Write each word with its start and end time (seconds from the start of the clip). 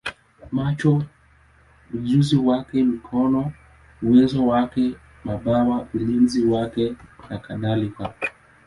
macho 0.51 1.03
ujuzi 1.93 2.35
wake, 2.37 2.83
mikono 2.83 3.51
uwezo 4.03 4.47
wake, 4.47 4.95
mabawa 5.23 5.87
ulinzi 5.93 6.45
wake, 6.45 6.95
nakadhalika. 7.29 8.13